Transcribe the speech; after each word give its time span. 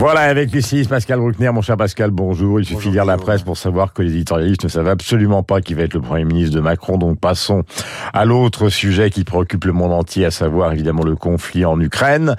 Voilà, 0.00 0.22
avec 0.22 0.54
ici 0.54 0.86
Pascal 0.88 1.18
Bruckner, 1.18 1.50
mon 1.52 1.60
cher 1.60 1.76
Pascal, 1.76 2.10
bonjour. 2.10 2.58
Il 2.58 2.64
suffit 2.64 2.88
de 2.88 2.94
lire 2.94 3.04
la 3.04 3.18
presse 3.18 3.42
pour 3.42 3.58
savoir 3.58 3.92
que 3.92 4.00
les 4.00 4.12
éditorialistes 4.12 4.64
ne 4.64 4.70
savent 4.70 4.88
absolument 4.88 5.42
pas 5.42 5.60
qui 5.60 5.74
va 5.74 5.82
être 5.82 5.92
le 5.92 6.00
Premier 6.00 6.24
ministre 6.24 6.56
de 6.56 6.60
Macron. 6.62 6.96
Donc 6.96 7.20
passons 7.20 7.64
à 8.14 8.24
l'autre 8.24 8.70
sujet 8.70 9.10
qui 9.10 9.24
préoccupe 9.24 9.66
le 9.66 9.74
monde 9.74 9.92
entier, 9.92 10.24
à 10.24 10.30
savoir 10.30 10.72
évidemment 10.72 11.04
le 11.04 11.16
conflit 11.16 11.66
en 11.66 11.78
Ukraine. 11.78 12.34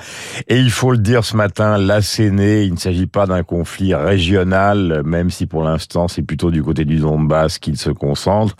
Et 0.47 0.57
il 0.57 0.71
faut 0.71 0.89
le 0.89 0.97
dire 0.97 1.23
ce 1.23 1.37
matin, 1.37 1.77
l'asséné, 1.77 2.63
il 2.63 2.73
ne 2.73 2.79
s'agit 2.79 3.05
pas 3.05 3.27
d'un 3.27 3.43
conflit 3.43 3.93
régional, 3.93 5.03
même 5.05 5.29
si 5.29 5.45
pour 5.45 5.63
l'instant 5.63 6.07
c'est 6.07 6.23
plutôt 6.23 6.49
du 6.49 6.63
côté 6.63 6.83
du 6.83 6.97
Donbass 6.97 7.59
qu'il 7.59 7.77
se 7.77 7.91
concentre, 7.91 8.55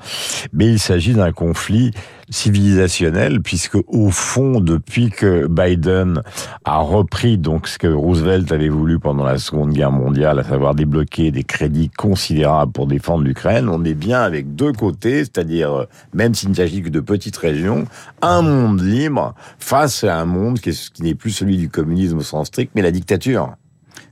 mais 0.53 0.67
il 0.67 0.79
s'agit 0.79 1.13
d'un 1.13 1.31
conflit 1.31 1.89
civilisationnel, 2.31 3.41
puisque 3.41 3.77
au 3.87 4.09
fond, 4.09 4.61
depuis 4.61 5.09
que 5.09 5.47
Biden 5.47 6.23
a 6.63 6.77
repris 6.79 7.37
donc 7.37 7.67
ce 7.67 7.77
que 7.77 7.87
Roosevelt 7.87 8.51
avait 8.51 8.69
voulu 8.69 8.90
pendant 8.99 9.23
la 9.23 9.37
Seconde 9.37 9.73
Guerre 9.73 9.91
mondiale, 9.91 10.39
à 10.39 10.43
savoir 10.43 10.75
débloquer 10.75 11.31
des 11.31 11.43
crédits 11.43 11.89
considérables 11.89 12.71
pour 12.71 12.87
défendre 12.87 13.23
l'Ukraine, 13.23 13.69
on 13.69 13.83
est 13.83 13.93
bien 13.93 14.21
avec 14.21 14.55
deux 14.55 14.73
côtés, 14.73 15.19
c'est-à-dire, 15.19 15.85
même 16.13 16.33
s'il 16.33 16.49
ne 16.49 16.55
s'agit 16.55 16.81
que 16.81 16.89
de 16.89 16.99
petites 16.99 17.37
régions, 17.37 17.85
un 18.21 18.41
monde 18.41 18.81
libre 18.81 19.35
face 19.59 20.03
à 20.03 20.17
un 20.17 20.25
monde 20.25 20.59
qui 20.59 20.71
n'est 20.99 21.15
plus 21.15 21.31
celui 21.31 21.57
du 21.57 21.69
communisme 21.69 22.17
au 22.17 22.23
sens 22.23 22.47
strict, 22.47 22.71
mais 22.75 22.81
la 22.81 22.91
dictature. 22.91 23.55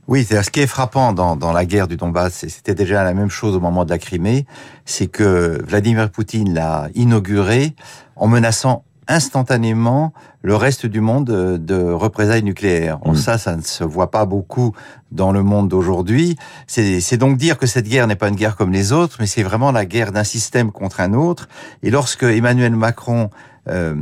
Oui, 0.08 0.24
c'est 0.28 0.42
ce 0.42 0.50
qui 0.50 0.60
est 0.60 0.66
frappant 0.66 1.12
dans, 1.12 1.36
dans 1.36 1.52
la 1.52 1.64
guerre 1.64 1.86
du 1.86 1.96
Donbass, 1.96 2.42
et 2.44 2.48
c'était 2.48 2.74
déjà 2.74 3.04
la 3.04 3.14
même 3.14 3.30
chose 3.30 3.54
au 3.54 3.60
moment 3.60 3.84
de 3.84 3.90
la 3.90 3.98
Crimée, 3.98 4.46
c'est 4.84 5.06
que 5.06 5.62
Vladimir 5.66 6.10
Poutine 6.10 6.52
l'a 6.52 6.88
inauguré 6.94 7.74
en 8.16 8.26
menaçant 8.26 8.84
instantanément 9.10 10.12
le 10.42 10.56
reste 10.56 10.86
du 10.86 11.00
monde 11.00 11.26
de 11.26 11.82
représailles 11.92 12.44
nucléaires. 12.44 12.98
Mmh. 13.04 13.14
Ça, 13.16 13.36
ça 13.36 13.56
ne 13.56 13.60
se 13.60 13.84
voit 13.84 14.10
pas 14.10 14.24
beaucoup 14.24 14.74
dans 15.10 15.32
le 15.32 15.42
monde 15.42 15.68
d'aujourd'hui. 15.68 16.36
C'est 16.66 17.16
donc 17.16 17.36
dire 17.36 17.58
que 17.58 17.66
cette 17.66 17.88
guerre 17.88 18.06
n'est 18.06 18.16
pas 18.16 18.28
une 18.28 18.36
guerre 18.36 18.56
comme 18.56 18.72
les 18.72 18.92
autres, 18.92 19.16
mais 19.20 19.26
c'est 19.26 19.42
vraiment 19.42 19.72
la 19.72 19.84
guerre 19.84 20.12
d'un 20.12 20.24
système 20.24 20.70
contre 20.72 21.00
un 21.00 21.12
autre. 21.12 21.48
Et 21.82 21.90
lorsque 21.90 22.22
Emmanuel 22.22 22.74
Macron 22.76 23.30
euh, 23.68 23.94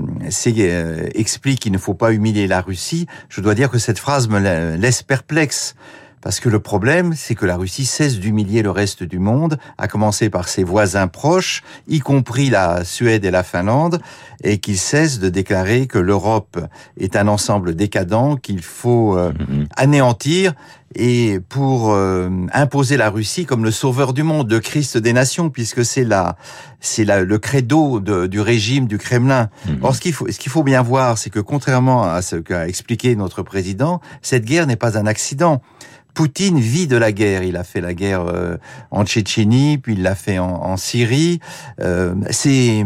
euh, 0.47 1.09
explique 1.15 1.61
qu'il 1.61 1.73
ne 1.73 1.79
faut 1.79 1.95
pas 1.95 2.13
humilier 2.13 2.47
la 2.47 2.61
Russie, 2.61 3.07
je 3.29 3.41
dois 3.41 3.55
dire 3.55 3.71
que 3.71 3.79
cette 3.79 3.99
phrase 3.99 4.29
me 4.29 4.77
laisse 4.77 5.03
perplexe. 5.03 5.75
Parce 6.21 6.41
que 6.41 6.49
le 6.49 6.61
problème, 6.61 7.15
c'est 7.15 7.35
que 7.35 7.47
la 7.47 7.57
Russie 7.57 7.87
cesse 7.87 8.19
d'humilier 8.19 8.63
le 8.63 8.71
reste 8.71 9.03
du 9.03 9.19
monde, 9.19 9.59
à 9.77 9.89
commencer 9.89 10.31
par 10.31 10.49
ses 10.49 10.65
voisins 10.65 11.09
proches, 11.09 11.63
y 11.87 12.01
compris 12.01 12.51
la 12.51 12.85
Suède 12.85 13.25
et 13.25 13.31
la 13.31 13.43
Finlande, 13.43 14.01
et 14.43 14.59
qu'il 14.59 14.79
cesse 14.79 15.19
de 15.19 15.29
déclarer 15.29 15.87
que 15.87 15.99
l'Europe 15.99 16.59
est 16.99 17.17
un 17.17 17.29
ensemble 17.29 17.75
décadent 17.75 18.09
qu'il 18.41 18.63
faut 18.63 19.17
euh, 19.17 19.33
mm-hmm. 19.33 19.67
anéantir 19.77 20.55
et 20.95 21.39
pour 21.49 21.93
euh, 21.93 22.31
imposer 22.53 22.97
la 22.97 23.11
Russie 23.11 23.45
comme 23.45 23.63
le 23.63 23.71
sauveur 23.71 24.15
du 24.15 24.23
monde, 24.23 24.49
de 24.49 24.59
Christ 24.59 24.97
des 24.97 25.13
nations, 25.13 25.51
puisque 25.51 25.85
c'est 25.85 26.05
la, 26.05 26.37
c'est 26.81 27.05
le 27.05 27.39
credo 27.39 28.01
du 28.01 28.41
régime 28.41 28.87
du 28.87 28.99
Kremlin. 28.99 29.51
Mm-hmm. 29.67 29.79
Or, 29.83 29.95
ce 29.95 30.01
qu'il 30.01 30.13
faut, 30.13 30.31
ce 30.31 30.39
qu'il 30.39 30.51
faut 30.51 30.63
bien 30.63 30.83
voir, 30.83 31.19
c'est 31.19 31.31
que 31.31 31.41
contrairement 31.41 32.05
à 32.05 32.23
ce 32.23 32.37
qu'a 32.37 32.67
expliqué 32.67 33.15
notre 33.17 33.43
président, 33.43 34.01
cette 34.23 34.45
guerre 34.45 34.67
n'est 34.67 34.77
pas 34.77 34.99
un 34.99 35.07
accident. 35.07 35.61
Poutine 36.19 36.59
vit 36.59 36.89
de 36.89 36.97
la 36.97 37.13
guerre. 37.13 37.45
Il 37.45 37.57
a 37.57 37.63
fait 37.63 37.81
la 37.81 37.95
guerre 37.95 38.23
euh, 38.27 38.57
en 38.91 39.05
Tchétchénie, 39.05 39.79
puis 39.79 39.93
il 39.93 40.03
l'a 40.03 40.17
fait 40.17 40.41
en, 40.41 40.77
Syrie. 40.77 41.39
Euh, 41.81 42.13
ces, 42.31 42.83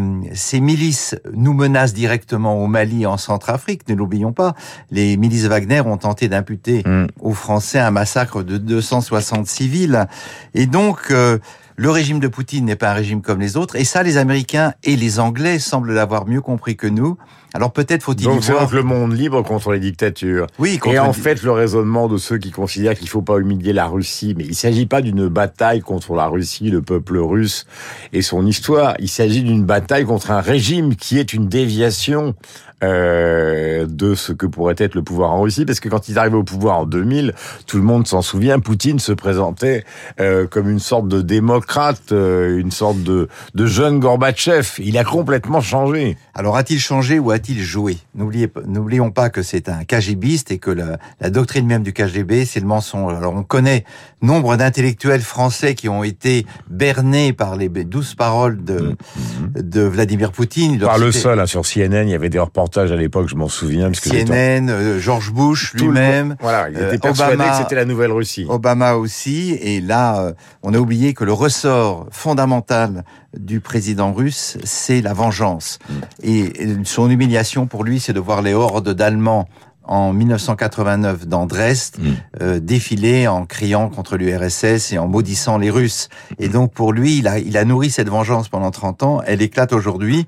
milices 0.61 1.17
nous 1.33 1.55
menacent 1.55 1.95
directement 1.95 2.63
au 2.63 2.67
Mali, 2.67 3.07
en 3.07 3.17
Centrafrique. 3.17 3.89
Ne 3.89 3.95
l'oublions 3.95 4.35
pas. 4.35 4.55
Les 4.91 5.17
milices 5.17 5.47
Wagner 5.47 5.81
ont 5.81 5.97
tenté 5.97 6.29
d'imputer 6.29 6.83
mm. 6.85 7.07
aux 7.23 7.33
Français 7.33 7.79
un 7.79 7.91
massacre 7.91 8.43
de 8.43 8.59
260 8.59 9.47
civils. 9.47 10.07
Et 10.53 10.67
donc, 10.67 10.99
euh, 11.11 11.39
le 11.77 11.91
régime 11.91 12.21
de 12.21 12.29
Poutine 12.29 12.65
n'est 12.65 12.77
pas 12.77 12.91
un 12.91 12.95
régime 12.95 13.23
comme 13.23 13.41
les 13.41 13.57
autres, 13.57 13.77
et 13.77 13.85
ça, 13.85 14.03
les 14.03 14.17
Américains 14.17 14.75
et 14.85 14.97
les 14.97 15.21
Anglais 15.21 15.59
semblent 15.59 15.93
l'avoir 15.93 16.27
mieux 16.27 16.41
compris 16.41 16.77
que 16.77 16.87
nous. 16.87 17.17
Alors 17.55 17.73
peut-être 17.73 18.03
faut-il 18.03 18.25
donc 18.25 18.43
c'est 18.43 18.53
donc 18.53 18.73
le 18.73 18.83
monde 18.83 19.13
libre 19.13 19.43
contre 19.43 19.73
les 19.73 19.81
dictatures. 19.81 20.47
Oui. 20.59 20.79
Contre 20.79 20.95
et 20.95 20.99
en 20.99 21.13
fait, 21.13 21.43
le 21.43 21.53
raisonnement 21.53 22.09
de 22.09 22.17
ceux 22.17 22.39
qui 22.39 22.51
considèrent 22.51 22.95
qu'il 22.95 23.09
faut 23.09 23.21
pas 23.21 23.39
humilier 23.39 23.75
la 23.75 23.87
Russie, 23.87 24.35
mais 24.37 24.45
il 24.45 24.55
s'agit 24.55 24.87
pas 24.87 25.03
d'une 25.03 25.29
bataille 25.29 25.81
contre 25.81 26.15
la 26.15 26.27
Russie, 26.27 26.71
le 26.71 26.81
peuple 26.81 27.19
russe 27.19 27.67
et 28.15 28.23
son 28.23 28.47
histoire. 28.47 28.95
Il 29.01 29.09
s'agit 29.09 29.43
d'une 29.43 29.65
bataille 29.65 30.05
contre 30.05 30.31
un 30.31 30.41
régime 30.41 30.97
qui 30.97 31.19
est 31.19 31.35
une 31.35 31.49
déviation 31.49 32.35
euh, 32.83 33.87
de 33.87 34.15
ce 34.15 34.33
que 34.33 34.47
pourrait 34.47 34.75
être 34.79 34.95
le 34.95 35.03
pouvoir 35.03 35.31
en 35.33 35.43
Russie, 35.43 35.65
parce 35.65 35.81
que 35.81 35.89
quand 35.89 36.09
ils 36.09 36.19
arrivaient 36.19 36.37
au 36.37 36.43
pouvoir 36.43 36.79
en 36.79 36.87
2000, 36.87 37.35
tout 37.67 37.77
le 37.77 37.83
monde 37.83 38.07
s'en 38.07 38.23
souvient, 38.23 38.59
Poutine 38.59 38.99
se 38.99 39.13
présentait 39.13 39.85
euh, 40.21 40.47
comme 40.47 40.69
une 40.69 40.79
sorte 40.79 41.07
de 41.07 41.21
démocrate, 41.21 42.13
euh, 42.13 42.59
une 42.59 42.71
sorte 42.73 43.03
de, 43.03 43.29
de 43.55 43.67
jeune 43.67 44.01
Gorbatchev. 44.01 44.69
Il 44.79 44.99
a 44.99 45.05
complètement 45.05 45.61
changé. 45.61 46.17
Alors 46.35 46.57
a-t-il 46.57 46.81
changé 46.81 47.19
ou 47.19 47.31
a-t-il 47.31 47.61
joué? 47.61 47.99
N'oublions 48.15 49.11
pas 49.11 49.31
que 49.31 49.43
c'est 49.43 49.69
un 49.69 49.85
KGBiste 49.85 50.51
et 50.51 50.59
que 50.59 50.71
la, 50.71 50.99
la, 51.21 51.31
doctrine 51.31 51.67
même 51.67 51.83
du 51.83 51.93
KGB, 51.93 52.45
c'est 52.45 52.61
le 52.61 52.67
mensonge. 52.67 53.15
Alors 53.15 53.35
on 53.35 53.45
connaît 53.45 53.85
nombre 54.23 54.57
d'intellectuels 54.57 55.21
français 55.21 55.75
qui 55.75 55.89
ont 55.89 56.03
été 56.03 56.47
bernés 56.69 57.33
par 57.33 57.57
les 57.57 57.69
douces 57.69 58.15
paroles 58.15 58.65
de, 58.65 58.79
mmh. 58.79 59.61
de 59.61 59.83
Vladimir 59.83 60.33
Poutine. 60.33 60.79
Par 60.79 60.99
le 60.99 61.13
seul, 61.13 61.39
hein, 61.39 61.47
sur 61.47 61.63
CNN, 61.63 62.09
il 62.09 62.11
y 62.11 62.15
avait 62.15 62.29
des 62.29 62.39
reportages 62.39 62.72
à 62.81 62.97
l'époque, 62.97 63.29
je 63.29 63.37
m'en 63.37 63.49
souviens. 63.49 63.87
Parce 63.91 64.01
que 64.01 64.11
CNN, 64.11 64.69
euh, 64.69 64.99
George 64.99 65.33
Bush 65.33 65.75
lui-même. 65.75 66.37
Voilà, 66.41 66.71
il 66.71 66.77
était 66.77 66.95
euh, 66.95 66.99
persuadé 66.99 67.37
que 67.37 67.57
c'était 67.59 67.75
la 67.75 67.85
nouvelle 67.85 68.13
Russie. 68.13 68.47
Obama 68.49 68.95
aussi. 68.95 69.53
Et 69.61 69.81
là, 69.81 70.21
euh, 70.21 70.33
on 70.63 70.75
a 70.75 70.79
oublié 70.79 71.15
que 71.15 71.25
le 71.25 71.33
ressort 71.33 72.07
fondamental 72.11 73.05
du 73.37 73.61
président 73.61 74.13
russe, 74.13 74.59
c'est 74.65 75.01
la 75.01 75.13
vengeance. 75.13 75.79
Mm. 75.89 75.95
Et 76.23 76.53
son 76.85 77.11
humiliation 77.11 77.67
pour 77.67 77.85
lui, 77.85 78.01
c'est 78.01 78.13
de 78.13 78.21
voir 78.21 78.43
les 78.43 78.55
hordes 78.55 78.91
d'Allemands 78.91 79.49
en 79.85 80.13
1989 80.13 81.27
dans 81.27 81.47
Dresde 81.47 81.97
mm. 81.99 82.59
défiler 82.61 83.27
en 83.27 83.47
criant 83.47 83.89
contre 83.89 84.17
l'URSS 84.17 84.93
et 84.93 84.99
en 84.99 85.09
maudissant 85.09 85.59
les 85.59 85.71
Russes. 85.71 86.09
Et 86.39 86.49
donc 86.49 86.73
pour 86.73 86.93
lui, 86.93 87.19
il 87.19 87.27
a, 87.27 87.39
il 87.39 87.57
a 87.57 87.65
nourri 87.65 87.91
cette 87.91 88.09
vengeance 88.09 88.49
pendant 88.49 88.71
30 88.71 89.03
ans. 89.03 89.23
Elle 89.27 89.43
éclate 89.43 89.73
aujourd'hui. 89.73 90.27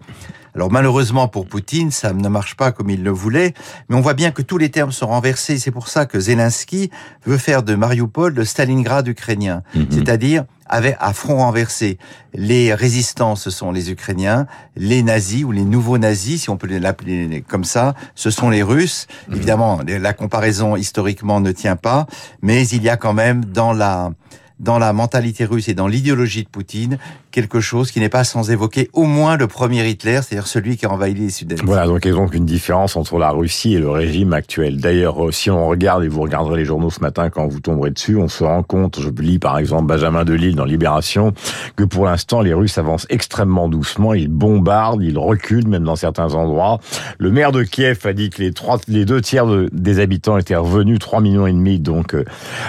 Alors 0.54 0.70
malheureusement 0.70 1.26
pour 1.26 1.46
Poutine, 1.46 1.90
ça 1.90 2.12
ne 2.12 2.28
marche 2.28 2.54
pas 2.54 2.70
comme 2.70 2.88
il 2.88 3.02
le 3.02 3.10
voulait, 3.10 3.54
mais 3.88 3.96
on 3.96 4.00
voit 4.00 4.14
bien 4.14 4.30
que 4.30 4.40
tous 4.40 4.56
les 4.56 4.70
termes 4.70 4.92
sont 4.92 5.08
renversés. 5.08 5.58
C'est 5.58 5.72
pour 5.72 5.88
ça 5.88 6.06
que 6.06 6.20
Zelensky 6.20 6.90
veut 7.26 7.38
faire 7.38 7.64
de 7.64 7.74
Mariupol 7.74 8.34
le 8.34 8.44
Stalingrad 8.44 9.08
ukrainien, 9.08 9.62
mhm. 9.74 9.86
c'est-à-dire 9.90 10.44
avec 10.66 10.96
à 11.00 11.12
front 11.12 11.38
renversé. 11.38 11.98
Les 12.34 12.72
résistants, 12.72 13.34
ce 13.34 13.50
sont 13.50 13.72
les 13.72 13.90
Ukrainiens, 13.90 14.46
les 14.76 15.02
nazis 15.02 15.44
ou 15.44 15.50
les 15.50 15.64
nouveaux 15.64 15.98
nazis, 15.98 16.42
si 16.42 16.50
on 16.50 16.56
peut 16.56 16.68
l'appeler 16.78 17.44
comme 17.46 17.64
ça, 17.64 17.94
ce 18.14 18.30
sont 18.30 18.48
les 18.48 18.62
Russes. 18.62 19.08
Mhm. 19.28 19.34
Évidemment, 19.36 19.80
la 19.86 20.12
comparaison 20.12 20.76
historiquement 20.76 21.40
ne 21.40 21.50
tient 21.50 21.76
pas, 21.76 22.06
mais 22.42 22.66
il 22.68 22.82
y 22.82 22.88
a 22.88 22.96
quand 22.96 23.12
même 23.12 23.44
dans 23.44 23.72
la 23.72 24.12
dans 24.60 24.78
la 24.78 24.92
mentalité 24.92 25.44
russe 25.44 25.68
et 25.68 25.74
dans 25.74 25.88
l'idéologie 25.88 26.44
de 26.44 26.48
Poutine 26.48 26.98
quelque 27.34 27.58
chose 27.58 27.90
qui 27.90 27.98
n'est 27.98 28.08
pas 28.08 28.22
sans 28.22 28.52
évoquer 28.52 28.88
au 28.92 29.04
moins 29.04 29.36
le 29.36 29.48
premier 29.48 29.88
Hitler, 29.88 30.20
c'est-à-dire 30.22 30.46
celui 30.46 30.76
qui 30.76 30.86
a 30.86 30.90
envahi 30.90 31.14
les 31.14 31.30
Sudètes. 31.30 31.64
Voilà, 31.64 31.86
donc 31.86 32.04
il 32.04 32.08
y 32.08 32.10
a 32.12 32.14
donc 32.14 32.32
une 32.32 32.46
différence 32.46 32.94
entre 32.94 33.18
la 33.18 33.30
Russie 33.30 33.74
et 33.74 33.80
le 33.80 33.90
régime 33.90 34.32
actuel. 34.32 34.80
D'ailleurs, 34.80 35.26
euh, 35.26 35.32
si 35.32 35.50
on 35.50 35.66
regarde, 35.66 36.04
et 36.04 36.08
vous 36.08 36.20
regarderez 36.20 36.58
les 36.58 36.64
journaux 36.64 36.90
ce 36.90 37.00
matin 37.00 37.30
quand 37.30 37.48
vous 37.48 37.58
tomberez 37.58 37.90
dessus, 37.90 38.16
on 38.16 38.28
se 38.28 38.44
rend 38.44 38.62
compte, 38.62 39.00
je 39.00 39.08
lis 39.20 39.40
par 39.40 39.58
exemple 39.58 39.86
Benjamin 39.86 40.24
Delille 40.24 40.54
dans 40.54 40.64
Libération, 40.64 41.34
que 41.74 41.82
pour 41.82 42.04
l'instant 42.04 42.40
les 42.40 42.54
Russes 42.54 42.78
avancent 42.78 43.06
extrêmement 43.10 43.68
doucement, 43.68 44.14
ils 44.14 44.28
bombardent, 44.28 45.02
ils 45.02 45.18
reculent 45.18 45.66
même 45.66 45.84
dans 45.84 45.96
certains 45.96 46.34
endroits. 46.34 46.78
Le 47.18 47.32
maire 47.32 47.50
de 47.50 47.64
Kiev 47.64 47.98
a 48.04 48.12
dit 48.12 48.30
que 48.30 48.42
les, 48.42 48.52
trois, 48.52 48.78
les 48.86 49.04
deux 49.04 49.20
tiers 49.20 49.46
des 49.72 49.98
habitants 49.98 50.38
étaient 50.38 50.54
revenus, 50.54 51.00
3 51.00 51.20
millions 51.20 51.48
et 51.48 51.52
demi 51.52 51.80
donc 51.80 52.14
euh, 52.14 52.24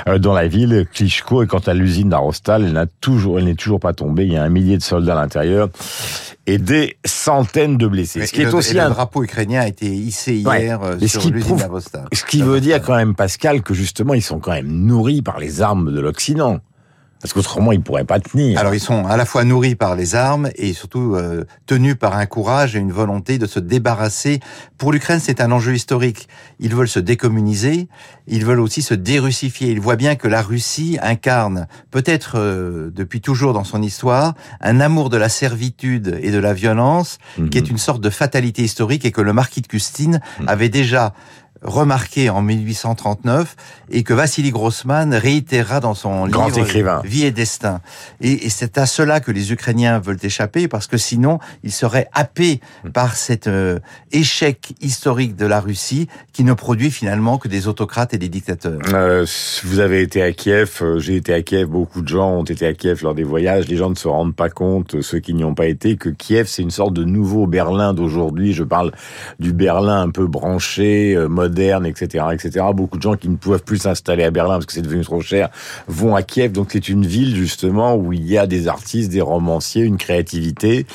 euh, 0.08 0.18
dans 0.18 0.34
la 0.34 0.48
ville. 0.48 0.88
Klitschko 0.92 1.44
est 1.44 1.48
quant 1.48 1.60
à 1.60 1.75
l'usine 1.76 2.10
d'Arostal, 2.10 2.64
elle 2.64 2.74
n'a 2.74 2.86
toujours, 2.86 3.40
elle 3.40 3.46
n'est 3.46 3.56
toujours 3.56 3.80
pas 3.80 3.94
tombée. 3.94 4.26
Il 4.26 4.34
y 4.34 4.38
a 4.38 4.44
un 4.44 4.50
millier 4.50 4.78
de 4.78 4.84
soldats 4.84 5.18
à 5.18 5.22
l'intérieur 5.22 5.70
et 6.48 6.58
des 6.58 6.98
centaines 7.06 7.78
de 7.78 7.88
blessés. 7.88 8.26
ce 8.26 8.32
qui 8.32 8.42
est 8.42 8.54
aussi 8.54 8.80
un 8.80 8.90
drapeau 8.90 9.24
ukrainien 9.24 9.62
a 9.62 9.68
été 9.68 9.88
hissé 9.88 10.36
hier 10.36 10.82
euh, 10.84 11.00
sur 11.08 11.30
l'usine 11.30 11.58
d'Arostal. 11.58 12.08
Ce 12.14 12.24
qui 12.24 12.42
veut 12.42 12.60
dire 12.60 12.82
quand 12.82 12.96
même, 12.96 13.16
Pascal, 13.16 13.62
que 13.62 13.74
justement 13.74 14.14
ils 14.14 14.22
sont 14.22 14.40
quand 14.40 14.52
même 14.52 14.70
nourris 14.70 15.22
par 15.22 15.40
les 15.40 15.62
armes 15.62 15.92
de 15.92 16.00
l'Occident. 16.00 16.60
Parce 17.22 17.34
qu'autrement, 17.34 17.72
ils 17.72 17.82
pourraient 17.82 18.04
pas 18.04 18.20
tenir. 18.20 18.60
Alors, 18.60 18.76
ils 18.76 18.80
sont 18.80 19.06
à 19.08 19.18
la 19.18 19.26
fois 19.26 19.44
nourris 19.46 19.76
par 19.76 19.96
les 19.96 20.16
armes 20.16 20.50
et 20.56 20.74
surtout 20.74 21.16
euh, 21.16 21.46
tenus 21.66 21.96
par 21.96 22.16
un 22.16 22.26
courage 22.26 22.76
et 22.76 22.80
une 22.80 22.92
volonté 22.92 23.40
de 23.40 23.48
se 23.48 23.60
débarrasser. 23.60 24.42
Pour 24.78 24.92
l'Ukraine, 24.92 25.20
c'est 25.20 25.42
un 25.42 25.52
enjeu 25.52 25.74
historique. 25.74 26.28
Ils 26.60 26.76
veulent 26.76 26.90
se 26.90 27.00
décommuniser, 27.00 27.88
ils 28.28 28.46
veulent 28.46 28.60
aussi 28.60 28.82
se 28.82 28.94
dérussifier. 28.94 29.72
Ils 29.72 29.80
voient 29.80 29.96
bien 29.96 30.16
que 30.16 30.28
la 30.28 30.42
Russie 30.42 31.00
incarne, 31.02 31.68
peut-être 31.90 32.34
euh, 32.36 32.92
depuis 32.94 33.22
toujours 33.22 33.54
dans 33.54 33.64
son 33.64 33.82
histoire, 33.82 34.36
un 34.62 34.80
amour 34.80 35.10
de 35.10 35.18
la 35.18 35.30
servitude 35.30 36.20
et 36.22 36.32
de 36.32 36.40
la 36.40 36.54
violence, 36.54 37.18
qui 37.50 37.58
est 37.58 37.62
mhm. 37.62 37.72
une 37.72 37.78
sorte 37.78 38.02
de 38.02 38.10
fatalité 38.10 38.62
historique 38.62 39.06
et 39.06 39.12
que 39.12 39.22
le 39.22 39.34
marquis 39.34 39.62
de 39.62 39.68
Custine 39.68 40.22
mhm. 40.40 40.48
avait 40.48 40.70
déjà 40.70 41.14
remarqué 41.66 42.30
en 42.30 42.42
1839 42.42 43.56
et 43.92 44.04
que 44.04 44.14
Vassili 44.14 44.52
Grossman 44.52 45.14
réitérera 45.14 45.80
dans 45.80 45.94
son 45.94 46.28
Grand 46.28 46.48
livre 46.48 46.60
écrivain. 46.60 47.02
Vie 47.04 47.26
et 47.26 47.32
destin. 47.32 47.82
Et, 48.22 48.46
et 48.46 48.50
c'est 48.50 48.78
à 48.78 48.86
cela 48.86 49.20
que 49.20 49.32
les 49.32 49.52
Ukrainiens 49.52 50.00
veulent 50.00 50.20
échapper 50.22 50.68
parce 50.68 50.88
que 50.88 50.98
sinon 50.98 51.40
ils 51.64 51.72
seraient 51.72 52.08
happés 52.14 52.60
par 52.94 53.16
cet 53.16 53.48
euh, 53.48 53.80
échec 54.12 54.74
historique 54.82 55.36
de 55.36 55.46
la 55.46 55.60
Russie 55.60 56.08
qui 56.34 56.44
ne 56.44 56.54
produit 56.54 56.92
finalement 56.92 57.38
que 57.38 57.48
des 57.48 57.68
autocrates 57.68 58.14
et 58.14 58.18
des 58.18 58.30
dictateurs. 58.30 58.80
Euh, 58.94 59.26
vous 59.64 59.80
avez 59.80 60.02
été 60.02 60.22
à 60.22 60.32
Kiev, 60.32 60.80
euh, 60.82 61.00
j'ai 61.00 61.16
été 61.16 61.34
à 61.34 61.42
Kiev, 61.42 61.68
beaucoup 61.68 62.02
de 62.02 62.08
gens 62.08 62.32
ont 62.32 62.44
été 62.44 62.66
à 62.66 62.74
Kiev 62.74 63.02
lors 63.04 63.16
des 63.16 63.24
voyages, 63.24 63.68
les 63.68 63.78
gens 63.78 63.90
ne 63.90 63.96
se 63.96 64.08
rendent 64.08 64.36
pas 64.36 64.50
compte, 64.50 65.02
ceux 65.02 65.20
qui 65.20 65.34
n'y 65.34 65.44
ont 65.44 65.56
pas 65.56 65.68
été, 65.68 65.98
que 65.98 66.10
Kiev 66.10 66.48
c'est 66.48 66.62
une 66.62 66.72
sorte 66.72 66.94
de 66.94 67.04
nouveau 67.04 67.48
Berlin 67.48 67.94
d'aujourd'hui, 67.94 68.54
je 68.54 68.64
parle 68.64 68.92
du 69.40 69.54
Berlin 69.54 70.02
un 70.02 70.10
peu 70.10 70.28
branché, 70.28 71.16
euh, 71.16 71.28
moderne, 71.56 71.86
etc., 71.86 72.26
etc. 72.34 72.66
Beaucoup 72.74 72.98
de 72.98 73.02
gens 73.02 73.16
qui 73.16 73.30
ne 73.30 73.38
peuvent 73.38 73.64
plus 73.64 73.78
s'installer 73.78 74.26
à 74.26 74.32
Berlin 74.32 74.56
parce 74.56 74.66
que 74.66 74.74
c'est 74.74 74.82
devenu 74.82 75.04
trop 75.04 75.22
cher 75.22 75.50
vont 75.88 76.16
à 76.16 76.22
Kiev, 76.22 76.52
donc 76.52 76.70
c'est 76.72 76.90
une 76.90 77.06
ville 77.06 77.34
justement 77.34 77.96
où 77.96 78.12
il 78.12 78.26
y 78.26 78.38
a 78.38 78.46
des 78.46 78.68
artistes, 78.68 79.10
des 79.10 79.22
romanciers, 79.22 79.84
une 79.84 79.98
créativité, 79.98 80.86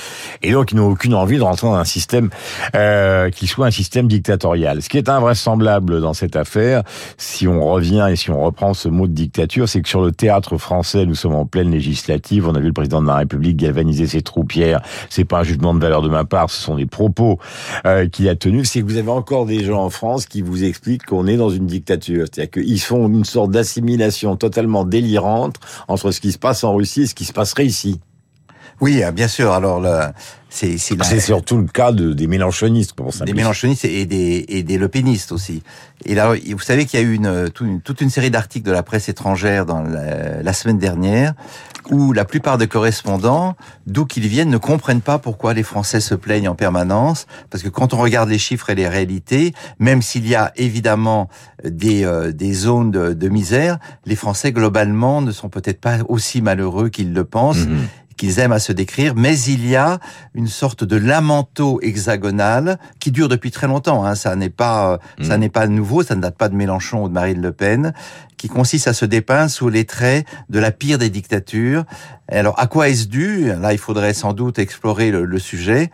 et 0.43 0.53
donc 0.53 0.73
ils 0.73 0.77
n'ont 0.77 0.91
aucune 0.91 1.15
envie 1.15 1.39
de 1.39 1.43
rentrer 1.43 1.67
dans 1.67 1.75
un 1.75 1.85
système 1.85 2.29
euh, 2.75 3.31
qui 3.31 3.47
soit 3.47 3.67
un 3.67 3.71
système 3.71 4.07
dictatorial. 4.07 4.83
Ce 4.83 4.91
qui 4.91 4.99
est 4.99 5.09
invraisemblable 5.09 6.01
dans 6.03 6.13
cette 6.13 6.37
affaire, 6.37 6.83
si 7.17 7.49
on 7.49 7.65
revient 7.65 8.07
et 8.11 8.17
si 8.17 8.31
on 8.31 8.43
reprend 8.43 8.75
ce 8.75 8.89
mot 8.89 9.07
de 9.07 9.13
dictature, 9.13 9.67
c'est 9.67 9.81
que 9.81 9.89
sur 9.89 10.03
le 10.03 10.13
théâtre 10.13 10.59
français, 10.59 11.07
nous 11.07 11.15
sommes 11.15 11.35
en 11.35 11.47
pleine 11.47 11.71
législative. 11.71 12.47
On 12.49 12.55
a 12.55 12.61
vu 12.61 12.67
le 12.67 12.73
président 12.73 13.01
de 13.01 13.07
la 13.07 13.17
République 13.17 13.57
galvaniser 13.57 14.07
ses 14.07 14.21
troupes 14.21 14.55
hier. 14.55 14.83
C'est 15.09 15.25
pas 15.25 15.41
un 15.41 15.45
jugement 15.45 15.73
de 15.73 15.81
valeur 15.81 16.03
de 16.03 16.09
ma 16.09 16.25
part, 16.25 16.51
ce 16.51 16.61
sont 16.61 16.77
des 16.77 16.87
propos 16.87 17.39
euh, 17.87 18.09
qu'il 18.09 18.29
a 18.29 18.37
tenus. 18.37 18.69
C'est 18.71 18.81
que 18.81 18.87
vous 18.87 18.99
avez 18.99 19.11
encore 19.11 19.47
des 19.47 19.65
gens 19.65 19.83
en 19.83 19.91
France 19.91 20.27
qui 20.27 20.43
vous 20.43 20.50
expliquent 20.57 21.07
qu'on 21.07 21.27
est 21.27 21.37
dans 21.37 21.51
une 21.51 21.67
dictature. 21.67 22.27
C'est-à-dire 22.33 22.63
qu'ils 22.63 22.81
font 22.81 23.09
une 23.09 23.25
sorte 23.25 23.51
d'assimilation 23.51 24.37
totalement 24.37 24.85
délirante 24.85 25.57
entre 25.89 26.11
ce 26.11 26.21
qui 26.21 26.33
se 26.33 26.39
passe 26.39 26.65
en 26.65 26.75
Russie 26.75 27.03
et 27.03 27.07
ce 27.07 27.15
qui 27.15 27.25
se 27.25 27.33
passerait 27.33 27.67
ici. 27.67 28.01
Oui, 28.81 29.03
euh, 29.03 29.11
bien 29.13 29.29
sûr. 29.29 29.53
Alors, 29.53 29.81
le, 29.81 29.91
c'est 30.49 30.77
la- 30.97 31.21
surtout 31.21 31.59
le 31.59 31.67
cas 31.67 31.93
de, 31.93 32.13
des 32.13 32.27
mélanchonistes, 32.27 32.95
pour 32.95 33.07
des 33.07 33.13
simplifier. 33.13 33.35
mélanchonistes 33.35 33.85
et 33.85 34.05
des, 34.07 34.45
et 34.49 34.63
des 34.63 34.79
lepénistes 34.79 35.33
aussi. 35.33 35.63
Et 36.05 36.15
là, 36.15 36.33
vous 36.35 36.59
savez 36.59 36.87
qu'il 36.87 36.99
y 36.99 37.03
a 37.03 37.07
eu 37.07 37.15
une, 37.15 37.51
toute 37.51 37.67
une, 37.67 37.81
toute 37.81 38.01
une 38.01 38.11
série 38.11 38.31
d'articles 38.31 38.67
de 38.67 38.73
la 38.73 38.83
presse 38.83 39.09
étrangère 39.09 39.67
dans 39.67 39.83
la, 39.83 40.43
la 40.43 40.53
semaine 40.53 40.79
dernière 40.79 41.35
où 41.91 42.13
la 42.13 42.25
plupart 42.25 42.57
des 42.59 42.69
correspondants, 42.69 43.57
d'où 43.87 44.07
qu'ils 44.07 44.27
viennent, 44.29 44.51
ne 44.51 44.59
comprennent 44.59 45.01
pas 45.01 45.19
pourquoi 45.19 45.55
les 45.55 45.63
Français 45.63 46.01
se 46.01 46.15
plaignent 46.15 46.49
en 46.49 46.55
permanence. 46.55 47.27
Parce 47.51 47.63
que 47.63 47.69
quand 47.69 47.95
on 47.95 47.99
regarde 47.99 48.29
les 48.29 48.39
chiffres 48.39 48.71
et 48.71 48.75
les 48.75 48.87
réalités, 48.89 49.53
même 49.79 50.01
s'il 50.03 50.27
y 50.27 50.35
a 50.35 50.53
évidemment 50.57 51.29
des, 51.65 52.05
euh, 52.05 52.33
des 52.33 52.53
zones 52.53 52.91
de, 52.91 53.13
de 53.13 53.29
misère, 53.29 53.79
les 54.07 54.17
Français 54.17 54.53
globalement 54.53 55.21
ne 55.23 55.33
sont 55.33 55.49
peut-être 55.49 55.81
pas 55.81 55.99
aussi 56.09 56.43
malheureux 56.43 56.89
qu'ils 56.91 57.13
le 57.13 57.25
pensent 57.25 57.67
Mhm. 57.67 57.87
Qu'ils 58.21 58.39
aiment 58.39 58.53
à 58.53 58.59
se 58.59 58.73
décrire, 58.73 59.15
mais 59.17 59.35
il 59.41 59.67
y 59.67 59.77
a 59.77 59.99
une 60.35 60.47
sorte 60.47 60.85
de 60.85 60.97
lamento 60.97 61.81
hexagonal 61.81 62.79
qui 62.99 63.11
dure 63.11 63.31
depuis 63.31 63.51
très 63.51 63.67
longtemps. 63.67 64.05
Hein. 64.05 64.15
Ça 64.15 64.37
n'est 64.37 64.51
pas, 64.51 64.93
euh, 64.93 65.25
ça 65.25 65.39
Mm. 65.39 65.41
n'est 65.41 65.49
pas 65.49 65.67
nouveau, 65.69 66.03
ça 66.03 66.17
ne 66.17 66.21
date 66.21 66.37
pas 66.37 66.51
de 66.51 66.55
Mélenchon 66.55 67.05
ou 67.05 67.09
de 67.09 67.15
Marine 67.15 67.41
Le 67.41 67.53
Pen, 67.53 67.95
qui 68.37 68.49
consiste 68.49 68.89
à 68.89 68.93
se 68.93 69.07
dépeindre 69.07 69.51
sous 69.51 69.71
les 69.71 69.87
traits 69.87 70.27
de 70.51 70.59
la 70.59 70.71
pire 70.71 70.99
des 70.99 71.09
dictatures. 71.09 71.85
Et 72.31 72.37
alors, 72.37 72.61
à 72.61 72.67
quoi 72.67 72.91
est-ce 72.91 73.07
dû? 73.09 73.47
Là, 73.59 73.73
il 73.73 73.79
faudrait 73.79 74.13
sans 74.13 74.35
doute 74.35 74.59
explorer 74.59 75.11
le, 75.11 75.25
le 75.25 75.39
sujet. 75.39 75.91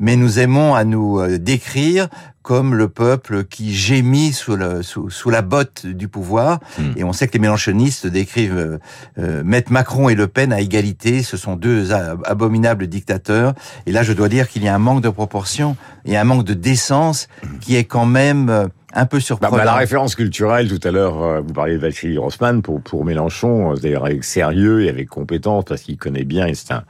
Mais 0.00 0.16
nous 0.16 0.40
aimons 0.40 0.74
à 0.74 0.84
nous 0.84 1.20
euh, 1.20 1.38
décrire 1.38 2.08
comme 2.42 2.74
le 2.74 2.88
peuple 2.88 3.44
qui 3.44 3.74
gémit 3.74 4.32
sous, 4.32 4.56
le, 4.56 4.82
sous, 4.82 5.10
sous 5.10 5.30
la 5.30 5.42
botte 5.42 5.86
du 5.86 6.08
pouvoir. 6.08 6.58
Mm. 6.78 6.82
Et 6.96 7.04
on 7.04 7.12
sait 7.12 7.28
que 7.28 7.34
les 7.34 7.38
mélanchonistes 7.38 8.06
décrivent 8.06 8.56
euh, 8.56 8.78
euh, 9.18 9.44
mettre 9.44 9.70
Macron 9.70 10.08
et 10.08 10.14
Le 10.14 10.26
Pen 10.26 10.52
à 10.52 10.60
égalité. 10.60 11.22
Ce 11.22 11.36
sont 11.36 11.54
deux 11.54 11.92
abominables 11.92 12.86
dictateurs. 12.86 13.54
Et 13.86 13.92
là, 13.92 14.02
je 14.02 14.12
dois 14.12 14.28
dire 14.28 14.48
qu'il 14.48 14.64
y 14.64 14.68
a 14.68 14.74
un 14.74 14.78
manque 14.78 15.02
de 15.02 15.10
proportion 15.10 15.76
et 16.04 16.16
un 16.16 16.24
manque 16.24 16.44
de 16.44 16.54
décence 16.54 17.28
qui 17.60 17.76
est 17.76 17.84
quand 17.84 18.06
même 18.06 18.48
euh, 18.48 18.68
un 18.92 19.06
peu 19.06 19.18
Bah, 19.18 19.20
surprenant. 19.20 19.56
bah, 19.56 19.64
la 19.64 19.74
référence 19.74 20.14
culturelle, 20.14 20.68
tout 20.68 20.86
à 20.86 20.90
l'heure, 20.90 21.22
euh, 21.22 21.40
vous 21.40 21.52
parliez 21.52 21.74
de 21.74 21.80
Vassili 21.80 22.14
Grossman 22.16 22.62
pour, 22.62 22.80
pour 22.80 23.04
Mélenchon, 23.04 23.74
d'ailleurs 23.74 24.04
avec 24.06 24.24
sérieux 24.24 24.84
et 24.84 24.88
avec 24.88 25.08
compétence, 25.08 25.64
parce 25.64 25.82
qu'il 25.82 25.96
connaît 25.96 26.24
bien, 26.24 26.46
et 26.46 26.54
c'est 26.54 26.72
un, 26.72 26.82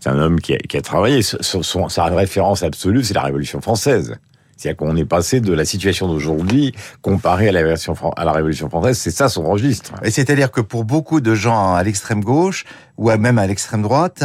c'est 0.00 0.08
un 0.10 0.18
homme 0.18 0.40
qui 0.40 0.54
a, 0.54 0.58
qui 0.58 0.76
a 0.76 0.80
travaillé. 0.82 1.22
Son- 1.22 1.62
son- 1.62 1.88
sa 1.88 2.04
référence 2.04 2.62
absolue, 2.62 3.02
c'est 3.04 3.14
la 3.14 3.22
Révolution 3.22 3.60
française. 3.60 4.16
C'est-à-dire 4.56 4.76
qu'on 4.78 4.96
est 4.96 5.04
passé 5.04 5.40
de 5.40 5.52
la 5.52 5.64
situation 5.64 6.08
d'aujourd'hui 6.08 6.72
comparée 7.02 7.48
à 7.48 7.52
la, 7.52 7.62
version, 7.62 7.94
à 8.16 8.24
la 8.24 8.32
Révolution 8.32 8.68
française, 8.70 8.96
c'est 8.98 9.10
ça 9.10 9.28
son 9.28 9.44
registre. 9.44 9.92
Et 10.02 10.10
c'est-à-dire 10.10 10.50
que 10.50 10.60
pour 10.62 10.84
beaucoup 10.84 11.20
de 11.20 11.34
gens 11.34 11.74
à 11.74 11.82
l'extrême 11.82 12.22
gauche 12.24 12.64
ou 12.96 13.10
même 13.10 13.38
à 13.38 13.46
l'extrême 13.46 13.82
droite, 13.82 14.24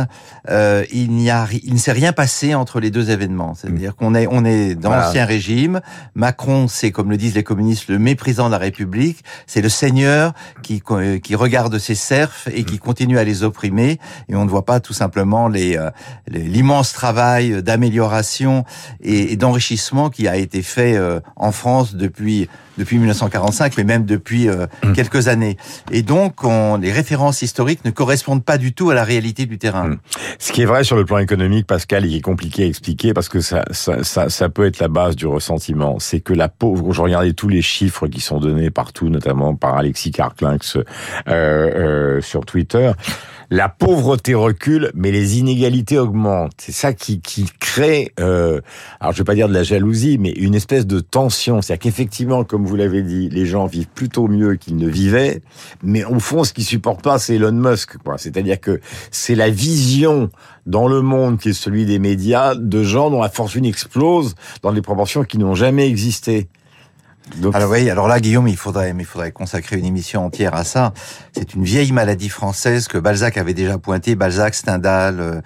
euh, 0.50 0.86
il 0.94 1.12
n'y 1.12 1.30
a, 1.30 1.46
il 1.64 1.74
ne 1.74 1.78
s'est 1.78 1.92
rien 1.92 2.14
passé 2.14 2.56
entre 2.56 2.80
les 2.80 2.90
deux 2.90 3.10
événements. 3.12 3.54
C'est-à-dire 3.56 3.98
qu'on 3.98 4.16
est, 4.16 4.28
on 4.32 4.46
est 4.46 4.76
dans 4.76 4.88
Voilà. 4.90 5.08
l'ancien 5.08 5.26
régime. 5.26 5.82
Macron, 6.16 6.70
c'est 6.70 6.92
comme 6.92 7.10
le 7.12 7.18
disent 7.18 7.36
les 7.36 7.44
communistes, 7.44 7.90
le 7.90 8.00
méprisant 8.00 8.46
de 8.46 8.52
la 8.54 8.58
République. 8.58 9.26
C'est 9.48 9.62
le 9.62 9.68
seigneur 9.68 10.32
qui, 10.64 10.82
qui 11.22 11.36
regarde 11.36 11.78
ses 11.80 11.96
serfs 11.96 12.48
et 12.54 12.64
qui 12.64 12.80
continue 12.80 13.18
à 13.18 13.26
les 13.26 13.44
opprimer. 13.44 14.00
Et 14.30 14.36
on 14.36 14.46
ne 14.46 14.50
voit 14.50 14.64
pas 14.66 14.80
tout 14.80 14.94
simplement 14.94 15.50
les, 15.50 15.76
euh, 15.78 15.90
les- 16.30 16.44
l'immense 16.48 16.94
travail 16.94 17.62
d'amélioration 17.62 18.64
et, 19.02 19.34
et 19.34 19.36
d'enrichissement 19.36 20.10
qui 20.10 20.21
a 20.28 20.38
été 20.38 20.62
fait 20.62 20.96
euh, 20.96 21.20
en 21.36 21.52
France 21.52 21.96
depuis 21.96 22.48
depuis 22.78 22.98
1945, 22.98 23.78
mais 23.78 23.84
même 23.84 24.06
depuis 24.06 24.50
euh, 24.50 24.66
quelques 24.96 25.28
années. 25.28 25.58
Et 25.92 26.02
donc, 26.02 26.44
on, 26.44 26.78
les 26.78 26.92
références 26.92 27.42
historiques 27.42 27.84
ne 27.86 27.92
correspondent 27.92 28.44
pas 28.44 28.58
du 28.58 28.74
tout 28.74 28.90
à 28.90 28.96
la 28.96 29.04
réalité 29.04 29.46
du 29.46 29.58
terrain. 29.58 29.90
Mm. 29.90 30.00
Ce 30.40 30.52
qui 30.52 30.62
est 30.62 30.66
vrai 30.66 30.84
sur 30.84 30.96
le 30.96 31.06
plan 31.06 31.18
économique, 31.20 31.68
Pascal, 31.68 32.08
qui 32.08 32.18
est 32.18 32.22
compliqué 32.22 32.64
à 32.64 32.66
expliquer 32.66 33.14
parce 33.14 33.30
que 33.30 33.42
ça, 33.42 33.64
ça, 33.72 34.04
ça, 34.04 34.30
ça 34.30 34.50
peut 34.50 34.66
être 34.66 34.80
la 34.80 34.88
base 34.88 35.16
du 35.16 35.28
ressentiment, 35.28 36.00
c'est 36.00 36.22
que 36.22 36.34
la 36.34 36.50
pauvre, 36.50 36.92
je 36.94 37.02
regardais 37.02 37.34
tous 37.34 37.50
les 37.50 37.62
chiffres 37.62 38.08
qui 38.08 38.22
sont 38.22 38.40
donnés 38.40 38.72
partout, 38.72 39.10
notamment 39.10 39.56
par 39.56 39.78
Alexis 39.78 40.12
Karklinx 40.12 40.78
euh, 40.78 40.84
euh, 41.28 42.22
sur 42.22 42.46
Twitter, 42.46 42.92
la 43.52 43.68
pauvreté 43.68 44.34
recule, 44.34 44.92
mais 44.96 45.12
les 45.12 45.38
inégalités 45.38 46.00
augmentent. 46.00 46.54
C'est 46.58 46.72
ça 46.72 46.94
qui, 46.94 47.20
qui 47.20 47.46
crée, 47.60 48.14
euh, 48.22 48.62
alors 49.02 49.12
je 49.12 49.18
vais 49.18 49.26
pas 49.26 49.36
dire 49.36 49.50
de 49.50 49.54
la 49.54 49.64
jalousie, 49.64 50.18
mais 50.18 50.30
une 50.32 50.56
espèce 50.56 50.88
de 50.88 51.02
tension. 51.02 51.62
C'est-à-dire 51.62 51.84
qu'effectivement, 51.84 52.46
comme 52.46 52.66
vous 52.66 52.78
l'avez 52.78 53.02
dit, 53.02 53.28
les 53.28 53.46
gens 53.46 53.66
vivent 53.66 53.90
plutôt 53.90 54.30
mieux 54.30 54.56
qu'ils 54.56 54.78
ne 54.78 54.88
vivaient, 54.88 55.42
mais 55.84 56.06
au 56.06 56.20
fond, 56.20 56.46
ce 56.46 56.54
qu'ils 56.54 56.64
supportent 56.64 57.04
pas, 57.04 57.20
c'est 57.20 57.36
Elon 57.36 57.52
Musk. 57.52 57.98
C'est-à-dire 58.16 58.62
que 58.62 58.80
c'est 59.12 59.36
la 59.36 59.50
vision 59.50 60.30
dans 60.66 60.88
le 60.88 61.02
monde 61.02 61.38
qui 61.38 61.50
est 61.50 61.54
celui 61.54 61.86
des 61.86 62.00
médias 62.00 62.56
de 62.56 62.84
gens 62.84 63.12
dont 63.12 63.22
la 63.22 63.30
fortune 63.30 63.66
explose 63.66 64.36
dans 64.62 64.72
des 64.72 64.82
proportions 64.82 65.26
qui 65.26 65.38
n'ont 65.38 65.56
jamais 65.56 65.90
existé. 65.90 66.48
Alors 67.54 67.72
oui, 67.72 67.90
alors 67.90 68.08
là, 68.08 68.20
Guillaume, 68.20 68.48
il 68.48 68.58
faudrait, 68.58 68.94
il 68.98 69.06
faudrait 69.06 69.32
consacrer 69.32 69.78
une 69.78 69.86
émission 69.86 70.26
entière 70.26 70.56
à 70.56 70.64
ça. 70.64 70.94
C'est 71.34 71.54
une 71.54 71.64
vieille 71.64 71.92
maladie 71.92 72.30
française 72.30 72.88
que 72.88 72.98
Balzac 72.98 73.38
avait 73.38 73.54
déjà 73.54 73.78
pointée. 73.78 74.16
Balzac, 74.16 74.54
Stendhal, 74.54 75.20
euh, 75.20 75.42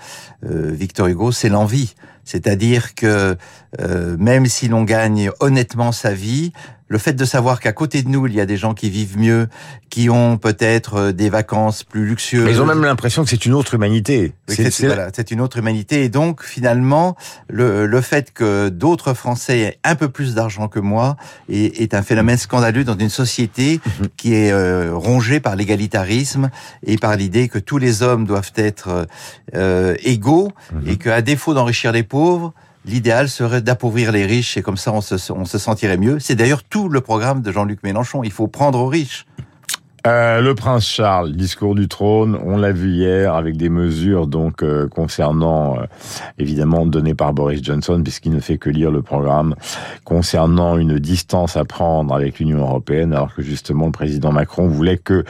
euh, 0.46 0.72
Victor 0.72 1.08
Hugo, 1.08 1.32
c'est 1.32 1.50
l'envie. 1.50 1.96
C'est-à-dire 2.24 2.96
que 2.96 3.38
euh, 3.80 4.18
même 4.18 4.48
si 4.48 4.68
l'on 4.68 4.84
gagne 4.84 5.30
honnêtement 5.40 5.92
sa 5.92 6.12
vie, 6.12 6.54
le 6.88 6.98
fait 7.00 7.14
de 7.14 7.26
savoir 7.26 7.60
qu'à 7.60 7.72
côté 7.74 8.04
de 8.04 8.10
nous, 8.10 8.28
il 8.28 8.34
y 8.36 8.40
a 8.42 8.46
des 8.46 8.58
gens 8.58 8.76
qui 8.76 8.92
vivent 8.92 9.18
mieux, 9.18 9.48
qui 9.90 10.10
ont 10.12 10.38
peut-être 10.38 10.96
euh, 10.96 11.12
des 11.12 11.30
vacances 11.30 11.84
plus 11.84 12.06
luxueuses. 12.06 12.46
mais 12.46 12.52
ils 12.52 12.62
ont 12.62 12.66
même 12.68 12.84
l'impression 12.84 13.24
que 13.24 13.30
c'est 13.32 13.46
une 13.48 13.54
autre 13.54 13.74
humanité. 13.74 14.34
Oui, 14.48 14.56
C'est- 14.56 14.64
c'est 14.66 14.72
c'est- 14.72 14.86
voilà, 14.88 15.10
c'est 15.16 15.32
une 15.32 15.42
autre 15.42 15.58
humanité. 15.58 16.04
Et 16.04 16.10
donc, 16.10 16.44
finalement, 16.44 17.16
le, 17.50 17.88
le 17.88 18.02
fait 18.02 18.32
que 18.34 18.70
d'autres 18.70 19.16
Français 19.16 19.60
aient 19.60 19.80
un 19.84 19.96
peu 19.96 20.10
plus 20.10 20.36
d'argent 20.36 20.68
que 20.68 20.80
moi 20.80 21.18
est, 21.50 21.82
est 21.82 21.94
un 21.96 22.04
phénomène 22.04 22.38
scandaleux 22.38 22.84
dans 22.84 22.98
une 22.98 23.10
société 23.10 23.80
Mhm. 23.86 24.08
qui 24.16 24.36
est 24.36 24.52
euh, 24.52 24.92
rongée 24.94 25.40
par 25.40 25.56
l'égalitarisme 25.56 26.52
et 26.86 26.98
par 26.98 27.16
l'idée 27.16 27.48
que 27.50 27.58
tous 27.58 27.80
les 27.80 28.04
hommes 28.04 28.26
doivent 28.26 28.52
être 28.58 29.08
euh, 29.56 29.96
égaux 30.04 30.52
Mhm. 30.72 30.88
et 30.90 30.98
qu'à 30.98 31.22
défaut 31.24 31.54
d'enrichir 31.56 31.92
les 31.92 32.04
pauvres, 32.04 32.54
L'idéal 32.88 33.30
serait 33.30 33.62
d'appauvrir 33.62 34.12
les 34.12 34.26
riches 34.26 34.58
et 34.58 34.62
comme 34.62 34.78
ça 34.78 34.92
on 34.94 35.02
se, 35.02 35.18
sentirait 35.18 35.98
mieux. 35.98 36.20
C'est 36.20 36.36
d'ailleurs 36.36 36.64
tout 36.64 36.88
le 36.88 37.02
programme 37.02 37.42
de 37.42 37.52
Jean-Luc 37.52 37.82
Mélenchon. 37.84 38.24
Il 38.24 38.32
faut 38.32 38.48
prendre 38.48 38.80
aux 38.80 38.88
riches. 38.88 39.26
Euh, 40.06 40.40
le 40.40 40.54
prince 40.54 40.86
Charles, 40.88 41.32
discours 41.32 41.74
du 41.74 41.88
trône, 41.88 42.38
on 42.44 42.58
l'a 42.58 42.72
vu 42.72 42.92
hier 42.92 43.34
avec 43.34 43.58
des 43.58 43.70
mesures 43.70 44.28
donc 44.28 44.62
euh, 44.62 44.88
concernant 44.88 45.80
euh, 45.80 45.86
évidemment 46.38 46.86
données 46.86 47.16
par 47.16 47.34
Boris 47.34 47.64
Johnson 47.64 48.00
puisqu'il 48.04 48.32
ne 48.32 48.40
fait 48.40 48.60
que 48.60 48.70
lire 48.70 48.92
le 48.92 49.02
programme 49.02 49.56
concernant 50.04 50.78
une 50.78 51.00
distance 51.00 51.58
à 51.58 51.66
prendre 51.66 52.14
avec 52.14 52.38
l'Union 52.38 52.60
européenne 52.60 53.14
alors 53.14 53.34
que 53.34 53.42
justement 53.42 53.88
le 53.88 53.92
président 53.92 54.32
Macron 54.32 54.68
voulait 54.68 55.00
que 55.00 55.24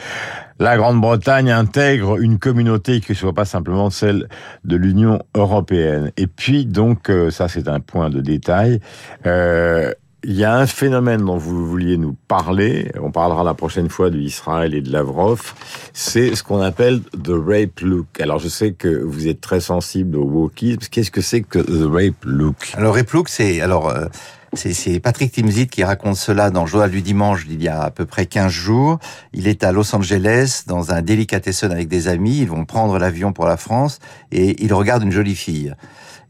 la 0.58 0.76
Grande-Bretagne 0.76 1.50
intègre 1.50 2.18
une 2.18 2.38
communauté 2.38 3.00
qui 3.00 3.12
ne 3.12 3.16
soit 3.16 3.34
pas 3.34 3.46
simplement 3.46 3.88
celle 3.88 4.28
de 4.64 4.76
l'Union 4.76 5.20
européenne. 5.34 6.12
Et 6.18 6.26
puis 6.26 6.66
donc 6.66 7.10
ça 7.30 7.48
c'est 7.48 7.68
un 7.68 7.80
point 7.80 8.08
de 8.10 8.20
détail. 8.20 8.80
Il 10.28 10.34
y 10.34 10.42
a 10.42 10.56
un 10.56 10.66
phénomène 10.66 11.24
dont 11.24 11.36
vous 11.36 11.64
vouliez 11.64 11.96
nous 11.96 12.16
parler, 12.26 12.90
on 13.00 13.12
parlera 13.12 13.44
la 13.44 13.54
prochaine 13.54 13.88
fois 13.88 14.10
de 14.10 14.18
Israël 14.18 14.74
et 14.74 14.80
de 14.80 14.90
Lavrov, 14.90 15.54
c'est 15.92 16.34
ce 16.34 16.42
qu'on 16.42 16.60
appelle 16.60 17.00
the 17.12 17.30
rape 17.30 17.78
look. 17.80 18.20
Alors 18.20 18.40
je 18.40 18.48
sais 18.48 18.72
que 18.72 18.88
vous 18.88 19.28
êtes 19.28 19.40
très 19.40 19.60
sensible 19.60 20.16
au 20.16 20.24
wokisme, 20.24 20.80
qu'est-ce 20.90 21.12
que 21.12 21.20
c'est 21.20 21.42
que 21.42 21.60
the 21.60 21.88
rape 21.88 22.24
look? 22.24 22.72
Alors 22.74 22.96
rape 22.96 23.12
look, 23.12 23.28
c'est 23.28 23.60
alors 23.60 23.88
euh, 23.88 24.06
c'est 24.56 24.98
Patrick 24.98 25.30
Timsit 25.30 25.68
qui 25.68 25.84
raconte 25.84 26.16
cela 26.16 26.50
dans 26.50 26.66
Journal 26.66 26.90
du 26.90 27.02
dimanche 27.02 27.46
d'il 27.46 27.62
y 27.62 27.68
a 27.68 27.82
à 27.82 27.92
peu 27.92 28.04
près 28.04 28.26
15 28.26 28.50
jours. 28.50 28.98
Il 29.32 29.46
est 29.46 29.62
à 29.62 29.70
Los 29.70 29.94
Angeles 29.94 30.64
dans 30.66 30.90
un 30.90 31.02
delicatessen 31.02 31.70
avec 31.70 31.86
des 31.86 32.08
amis. 32.08 32.38
Ils 32.38 32.48
vont 32.48 32.64
prendre 32.64 32.98
l'avion 32.98 33.32
pour 33.32 33.46
la 33.46 33.56
France 33.56 34.00
et 34.32 34.60
il 34.64 34.74
regarde 34.74 35.04
une 35.04 35.12
jolie 35.12 35.36
fille. 35.36 35.72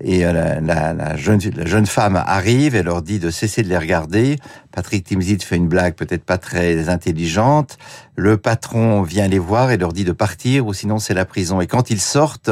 Et 0.02 0.26
euh, 0.26 0.32
la, 0.32 0.60
la, 0.60 0.92
la, 0.92 1.16
jeune, 1.16 1.40
la 1.56 1.64
jeune 1.64 1.86
femme 1.86 2.16
arrive 2.16 2.74
et 2.74 2.82
leur 2.82 3.00
dit 3.00 3.18
de 3.18 3.30
cesser 3.30 3.62
de 3.62 3.68
les 3.68 3.78
regarder. 3.78 4.36
Patrick 4.70 5.04
Timsit 5.04 5.42
fait 5.42 5.56
une 5.56 5.68
blague 5.68 5.94
peut-être 5.94 6.24
pas 6.24 6.36
très 6.36 6.90
intelligente. 6.90 7.78
Le 8.14 8.36
patron 8.36 9.02
vient 9.02 9.26
les 9.26 9.38
voir 9.38 9.70
et 9.70 9.78
leur 9.78 9.94
dit 9.94 10.04
de 10.04 10.12
partir 10.12 10.66
ou 10.66 10.74
sinon 10.74 10.98
c'est 10.98 11.14
la 11.14 11.24
prison. 11.24 11.62
Et 11.62 11.66
quand 11.66 11.88
ils 11.88 12.00
sortent, 12.00 12.50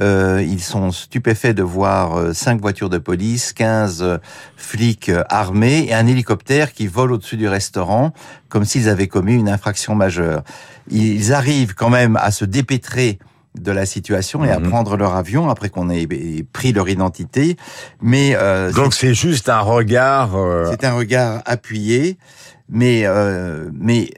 euh, 0.00 0.44
ils 0.44 0.62
sont 0.62 0.90
stupéfaits 0.90 1.54
de 1.54 1.62
voir 1.62 2.16
euh, 2.16 2.32
cinq 2.32 2.60
voitures 2.60 2.90
de 2.90 2.98
police, 2.98 3.52
15 3.52 4.18
flics 4.56 5.12
armés 5.28 5.86
et 5.88 5.94
un 5.94 6.08
hélicoptère 6.08 6.72
qui 6.72 6.88
vole 6.88 7.12
au-dessus 7.12 7.36
du 7.36 7.48
restaurant 7.48 8.12
comme 8.48 8.64
s'ils 8.64 8.88
avaient 8.88 9.06
commis 9.06 9.34
une 9.34 9.48
infraction 9.48 9.94
majeure. 9.94 10.42
Ils 10.90 11.32
arrivent 11.32 11.74
quand 11.74 11.88
même 11.88 12.16
à 12.16 12.32
se 12.32 12.44
dépêtrer 12.44 13.20
de 13.58 13.72
la 13.72 13.84
situation 13.84 14.44
et 14.44 14.50
à 14.50 14.60
mhm. 14.60 14.68
prendre 14.68 14.96
leur 14.96 15.14
avion 15.14 15.48
après 15.48 15.70
qu'on 15.70 15.90
ait 15.90 16.06
pris 16.52 16.72
leur 16.72 16.88
identité. 16.88 17.56
Mais 18.00 18.34
euh, 18.34 18.72
donc 18.72 18.94
c'est 18.94 19.14
juste 19.14 19.48
un 19.48 19.60
regard. 19.60 20.36
Euh, 20.36 20.68
c'est 20.70 20.84
un 20.84 20.94
regard 20.94 21.42
appuyé, 21.46 22.16
mais 22.68 23.02
euh, 23.04 23.70
mais 23.74 24.10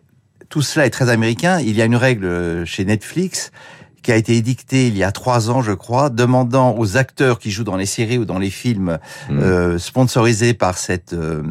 tout 0.48 0.62
cela 0.62 0.86
est 0.86 0.90
très 0.90 1.08
américain. 1.08 1.60
Il 1.60 1.74
y 1.76 1.82
a 1.82 1.86
une 1.86 1.96
règle 1.96 2.64
chez 2.66 2.84
Netflix 2.84 3.52
qui 4.02 4.12
a 4.12 4.16
été 4.16 4.36
édicté 4.36 4.86
il 4.86 4.96
y 4.96 5.04
a 5.04 5.12
trois 5.12 5.50
ans, 5.50 5.62
je 5.62 5.72
crois, 5.72 6.10
demandant 6.10 6.76
aux 6.76 6.96
acteurs 6.96 7.38
qui 7.38 7.50
jouent 7.50 7.64
dans 7.64 7.76
les 7.76 7.86
séries 7.86 8.18
ou 8.18 8.24
dans 8.24 8.38
les 8.38 8.50
films 8.50 8.98
mmh. 9.30 9.38
euh, 9.38 9.78
sponsorisés 9.78 10.54
par 10.54 10.76
cette 10.76 11.12
euh, 11.12 11.42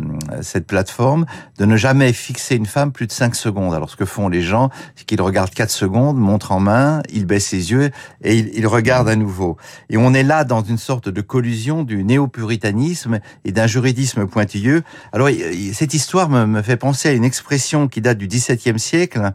cette 0.42 0.68
plateforme 0.68 1.26
de 1.58 1.66
ne 1.66 1.78
jamais 1.78 2.14
fixer 2.14 2.56
une 2.56 2.66
femme 2.66 2.92
plus 2.92 3.08
de 3.08 3.12
cinq 3.12 3.36
secondes. 3.36 3.74
Alors 3.74 3.90
ce 3.90 3.96
que 3.96 4.06
font 4.06 4.28
les 4.30 4.42
gens, 4.42 4.70
c'est 4.96 5.06
qu'ils 5.06 5.22
regardent 5.22 5.52
quatre 5.52 5.72
secondes, 5.72 6.18
montrent 6.18 6.52
en 6.52 6.60
main, 6.60 7.02
ils 7.12 7.26
baissent 7.26 7.48
ses 7.48 7.72
yeux 7.72 7.92
et 8.24 8.38
ils, 8.38 8.52
ils 8.54 8.68
regardent 8.68 9.10
à 9.10 9.16
nouveau. 9.16 9.58
Et 9.90 9.98
on 9.98 10.14
est 10.14 10.24
là 10.24 10.44
dans 10.44 10.62
une 10.62 10.78
sorte 10.78 11.10
de 11.10 11.22
collusion 11.22 11.84
du 11.84 12.04
néo-puritanisme 12.04 13.20
et 13.46 13.52
d'un 13.52 13.68
juridisme 13.68 14.28
pointilleux. 14.28 14.84
Alors 15.14 15.30
cette 15.74 15.94
histoire 15.94 16.30
me, 16.30 16.46
me, 16.46 16.62
fait 16.62 16.78
penser 16.78 17.10
à 17.10 17.12
une 17.14 17.24
expression 17.24 17.88
qui 17.88 18.02
date 18.02 18.18
du 18.18 18.28
XVIIe 18.28 18.80
siècle 18.80 19.32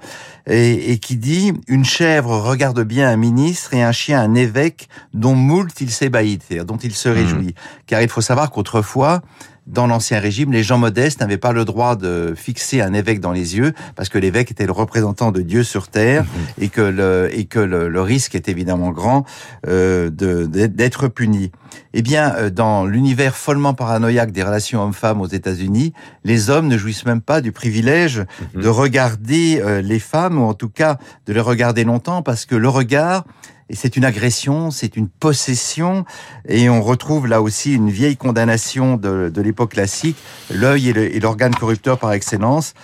et, 0.46 0.92
et 0.92 0.98
qui 0.98 1.16
dit 1.16 1.52
une 1.68 1.84
chèvre 1.84 2.36
regarde 2.40 2.82
bien 2.82 3.05
un 3.06 3.16
ministre 3.16 3.74
et 3.74 3.82
un 3.82 3.92
chien 3.92 4.20
un 4.20 4.34
évêque 4.34 4.88
dont 5.14 5.34
moult 5.34 5.80
il 5.80 5.90
s'ébahit, 5.90 6.42
dont 6.64 6.76
il 6.76 6.94
se 6.94 7.08
réjouit. 7.08 7.48
Mmh. 7.48 7.82
Car 7.86 8.02
il 8.02 8.08
faut 8.08 8.20
savoir 8.20 8.50
qu'autrefois, 8.50 9.22
dans 9.66 9.86
l'Ancien 9.86 10.20
Régime, 10.20 10.52
les 10.52 10.62
gens 10.62 10.78
modestes 10.78 11.20
n'avaient 11.20 11.38
pas 11.38 11.52
le 11.52 11.64
droit 11.64 11.96
de 11.96 12.34
fixer 12.36 12.80
un 12.80 12.92
évêque 12.92 13.20
dans 13.20 13.32
les 13.32 13.56
yeux, 13.56 13.72
parce 13.96 14.08
que 14.08 14.18
l'évêque 14.18 14.50
était 14.50 14.66
le 14.66 14.72
représentant 14.72 15.32
de 15.32 15.42
Dieu 15.42 15.64
sur 15.64 15.88
terre, 15.88 16.22
mmh. 16.24 16.62
et 16.62 16.68
que 16.68 16.80
le, 16.80 17.28
et 17.32 17.44
que 17.46 17.58
le, 17.58 18.00
risque 18.00 18.34
est 18.36 18.48
évidemment 18.48 18.90
grand 18.90 19.24
euh, 19.66 20.10
d'être 20.10 21.08
puni. 21.08 21.50
Eh 21.94 22.02
bien, 22.02 22.34
euh, 22.36 22.50
dans 22.50 22.86
l'univers 22.86 23.36
follement 23.36 23.74
paranoïaque 23.74 24.30
des 24.30 24.44
relations 24.44 24.82
hommes-femmes 24.82 25.20
aux 25.20 25.26
États-Unis, 25.26 25.92
les 26.22 26.50
hommes 26.50 26.68
ne 26.68 26.78
jouissent 26.78 27.06
même 27.06 27.20
pas 27.20 27.40
du 27.40 27.50
privilège 27.50 28.20
mmh. 28.54 28.60
de 28.60 28.68
regarder 28.68 29.60
euh, 29.64 29.82
les 29.82 29.98
femmes, 29.98 30.38
ou 30.38 30.44
en 30.44 30.54
tout 30.54 30.68
cas 30.68 30.98
de 31.26 31.32
les 31.32 31.40
regarder 31.40 31.82
longtemps, 31.82 32.22
parce 32.22 32.46
que 32.46 32.54
le 32.54 32.68
regard 32.68 33.24
et 33.68 33.74
c'est 33.74 33.96
une 33.96 34.04
agression, 34.04 34.70
c'est 34.70 34.96
une 34.96 35.08
possession, 35.08 36.04
et 36.48 36.68
on 36.68 36.82
retrouve 36.82 37.26
là 37.26 37.42
aussi 37.42 37.74
une 37.74 37.90
vieille 37.90 38.16
condamnation 38.16 38.96
de, 38.96 39.30
de 39.32 39.42
l'époque 39.42 39.72
classique, 39.72 40.16
l'œil 40.50 40.90
est 40.90 41.22
l'organe 41.22 41.54
corrupteur 41.54 41.98
par 41.98 42.12
excellence. 42.12 42.74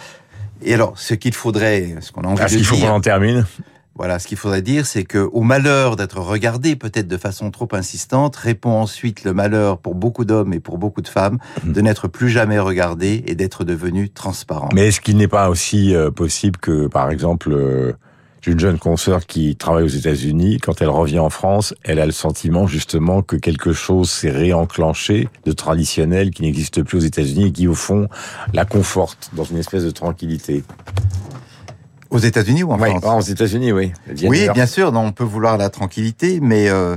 Et 0.64 0.74
alors, 0.74 0.96
ce 0.96 1.14
qu'il 1.14 1.34
faudrait, 1.34 1.96
ce 2.00 2.12
qu'on 2.12 2.22
a 2.22 2.28
envie 2.28 2.42
de 2.42 2.48
dire... 2.48 2.56
qu'il 2.56 2.66
faut 2.66 2.76
qu'on 2.76 2.92
en 2.92 3.00
termine 3.00 3.44
voilà, 3.94 4.18
ce 4.18 4.26
qu'il 4.26 4.38
faudrait 4.38 4.62
dire, 4.62 4.86
c'est 4.86 5.04
que 5.04 5.18
au 5.18 5.42
malheur 5.42 5.96
d'être 5.96 6.18
regardé, 6.18 6.76
peut-être 6.76 7.08
de 7.08 7.16
façon 7.18 7.50
trop 7.50 7.68
insistante, 7.72 8.36
répond 8.36 8.70
ensuite 8.70 9.22
le 9.24 9.34
malheur 9.34 9.78
pour 9.78 9.94
beaucoup 9.94 10.24
d'hommes 10.24 10.54
et 10.54 10.60
pour 10.60 10.78
beaucoup 10.78 11.02
de 11.02 11.08
femmes 11.08 11.38
de 11.62 11.78
mhm. 11.78 11.86
n'être 11.86 12.08
plus 12.08 12.30
jamais 12.30 12.58
regardé 12.58 13.22
et 13.26 13.34
d'être 13.34 13.64
devenu 13.64 14.08
transparent. 14.08 14.70
Mais 14.74 14.88
est-ce 14.88 15.00
qu'il 15.00 15.18
n'est 15.18 15.28
pas 15.28 15.50
aussi 15.50 15.94
euh, 15.94 16.10
possible 16.10 16.58
que, 16.58 16.86
par 16.86 17.10
exemple, 17.10 17.52
euh, 17.52 17.92
j'ai 18.42 18.50
une 18.50 18.60
jeune 18.60 18.78
consoeur 18.78 19.24
qui 19.24 19.54
travaille 19.54 19.84
aux 19.84 19.88
États-Unis. 19.88 20.58
Quand 20.58 20.82
elle 20.82 20.88
revient 20.88 21.20
en 21.20 21.30
France, 21.30 21.74
elle 21.84 22.00
a 22.00 22.06
le 22.06 22.12
sentiment 22.12 22.66
justement 22.66 23.22
que 23.22 23.36
quelque 23.36 23.72
chose 23.72 24.10
s'est 24.10 24.32
réenclenché 24.32 25.28
de 25.46 25.52
traditionnel 25.52 26.30
qui 26.30 26.42
n'existe 26.42 26.82
plus 26.82 26.98
aux 26.98 27.02
États-Unis 27.02 27.46
et 27.46 27.52
qui 27.52 27.68
au 27.68 27.74
fond 27.74 28.08
la 28.52 28.64
conforte 28.64 29.30
dans 29.32 29.44
une 29.44 29.58
espèce 29.58 29.84
de 29.84 29.92
tranquillité. 29.92 30.64
Aux 32.10 32.18
États-Unis 32.18 32.62
ou 32.62 32.72
en 32.72 32.78
France 32.78 33.26
Aux 33.26 33.32
États-Unis, 33.32 33.72
oui. 33.72 33.90
oui, 34.24 34.46
bien 34.52 34.66
sûr. 34.66 34.92
Non, 34.92 35.00
on 35.00 35.12
peut 35.12 35.24
vouloir 35.24 35.56
la 35.56 35.70
tranquillité, 35.70 36.40
mais 36.42 36.68
euh, 36.68 36.96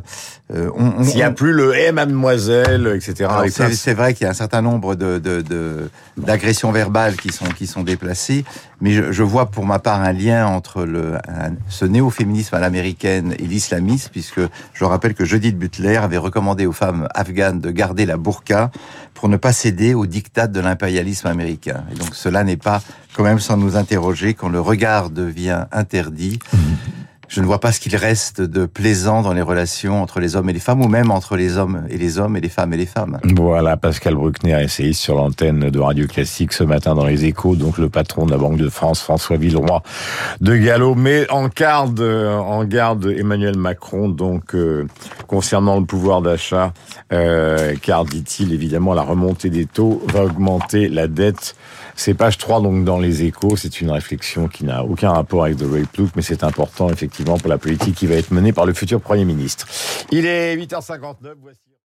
euh 0.54 0.70
on, 0.76 1.06
s'il 1.06 1.16
n'y 1.16 1.24
a 1.24 1.32
plus 1.32 1.54
le 1.54 1.74
"eh 1.74 1.94
mademoiselle", 1.94 2.92
etc. 2.94 3.30
C'est 3.72 3.94
vrai 3.94 4.14
qu'il 4.14 4.26
y 4.26 4.28
a 4.28 4.32
un 4.32 4.34
certain 4.34 4.62
nombre 4.62 4.96
de 4.96 5.90
d'agressions 6.18 6.74
verbales 6.74 7.16
qui 7.16 7.30
sont 7.32 7.46
qui 7.46 7.66
sont 7.66 7.84
déplacées, 7.84 8.44
mais 8.82 8.92
je, 8.92 9.12
je, 9.12 9.24
vois 9.24 9.48
pour 9.48 9.66
ma 9.66 9.80
part 9.80 10.02
un 10.02 10.12
lien 10.12 10.48
entre 10.48 10.84
le 10.84 11.18
ce 11.70 11.86
néo-féminisme 11.86 12.56
à 12.56 12.60
l'américaine 12.60 13.34
et 13.40 13.46
l'islamisme, 13.46 14.10
puisque 14.12 14.42
je 14.74 14.84
rappelle 14.84 15.14
que 15.14 15.26
Judith 15.26 15.58
Butler 15.58 15.98
avait 15.98 16.18
recommandé 16.18 16.66
aux 16.66 16.72
femmes 16.72 17.08
afghanes 17.14 17.60
de 17.60 17.72
garder 17.72 18.06
la 18.06 18.18
burqa 18.18 18.72
pour 19.14 19.30
ne 19.30 19.38
pas 19.38 19.54
céder 19.54 19.94
au 19.94 20.06
diktat 20.06 20.48
de 20.48 20.60
l'impérialisme 20.60 21.28
américain. 21.28 21.84
Et 21.92 21.96
donc 21.96 22.16
cela 22.16 22.44
n'est 22.44 22.58
pas 22.58 22.82
quand 23.16 23.24
même 23.24 23.40
sans 23.40 23.58
nous 23.58 23.78
interroger 23.78 24.34
quand 24.34 24.50
le 24.50 24.60
regard 24.60 25.10
devient 25.10 25.66
interdit. 25.72 26.40
Je 27.28 27.42
ne 27.42 27.46
vois 27.46 27.60
pas 27.60 27.72
ce 27.72 27.80
qu'il 27.80 27.96
reste 27.96 28.42
de 28.42 28.66
plaisant 28.66 29.22
dans 29.22 29.34
les 29.34 29.42
relations 29.42 30.02
entre 30.02 30.20
les 30.20 30.36
hommes 30.36 30.50
et 30.50 30.54
les 30.54 30.60
femmes, 30.60 30.82
ou 30.82 30.88
même 30.88 31.12
entre 31.12 31.36
les 31.36 31.58
hommes 31.58 31.84
et 31.90 31.98
les 31.98 32.20
hommes 32.20 32.38
et 32.38 32.42
les 32.42 32.50
femmes 32.50 32.74
et 32.74 32.78
les 32.78 32.86
femmes. 32.86 33.20
Voilà, 33.36 33.78
Pascal 33.78 34.16
Bruckner, 34.16 34.62
essayiste 34.64 35.02
sur 35.02 35.16
l'antenne 35.16 35.70
de 35.70 35.80
Radio 35.80 36.08
Classique 36.08 36.54
ce 36.54 36.64
matin 36.64 36.96
dans 36.96 37.06
les 37.06 37.26
échos, 37.26 37.56
donc 37.56 37.78
le 37.78 37.90
patron 37.90 38.26
de 38.26 38.32
la 38.32 38.38
Banque 38.38 38.58
de 38.58 38.70
France, 38.70 39.02
François 39.02 39.38
Villeroy 39.38 39.82
de 40.42 40.56
Gallo, 40.56 40.96
mais 40.96 41.30
en 41.32 41.48
garde, 41.48 42.04
garde 42.66 43.06
Emmanuel 43.18 43.58
Macron, 43.58 44.10
donc 44.10 44.56
euh, 44.56 44.88
concernant 45.28 45.80
le 45.80 45.86
pouvoir 45.86 46.22
d'achat, 46.22 46.74
euh, 47.14 47.76
car 47.82 48.06
dit-il 48.06 48.54
évidemment 48.54 48.94
la 48.94 49.04
remontée 49.04 49.50
des 49.50 49.66
taux 49.66 50.02
va 50.14 50.26
augmenter 50.26 50.90
la 50.90 51.08
dette 51.08 51.56
c'est 51.96 52.14
page 52.14 52.38
3 52.38 52.62
donc 52.62 52.84
dans 52.84 53.00
les 53.00 53.24
échos. 53.24 53.56
C'est 53.56 53.82
une 53.82 53.92
réflexion 53.92 54.48
qui 54.48 54.66
n'a 54.66 54.84
aucun 54.84 55.12
rapport 55.12 55.46
avec 55.46 55.58
The 55.58 55.64
Rape 55.64 55.98
Look, 55.98 56.10
mais 56.16 56.22
c'est 56.22 56.44
important 56.44 56.90
effectivement 56.90 57.38
pour 57.38 57.50
la 57.50 57.58
politique 57.58 57.96
qui 57.96 58.08
va 58.08 58.16
être 58.16 58.32
menée 58.32 58.54
par 58.54 58.66
le 58.66 58.74
futur 58.74 59.02
Premier 59.02 59.26
ministre. 59.26 59.68
Il 60.12 60.26
est 60.26 60.56
8h59. 60.56 61.16
Voici 61.42 61.65